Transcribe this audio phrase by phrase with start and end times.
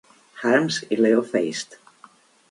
[0.43, 1.77] Harms, i Leo Feist.